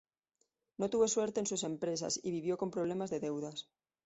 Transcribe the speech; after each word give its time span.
No 0.79 0.89
tuvo 0.89 1.07
suerte 1.07 1.41
en 1.41 1.45
sus 1.45 1.63
empresas, 1.63 2.19
y 2.23 2.31
vivió 2.31 2.57
con 2.57 2.71
problemas 2.71 3.11
de 3.11 3.19
deudas. 3.19 3.69